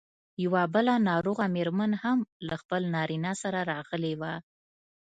[0.43, 4.33] یوه بله ناروغه مېرمن هم له خپل نارینه سره راغلې وه.